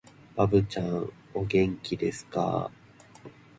[0.35, 3.29] ばぶちゃん、お元気ですかー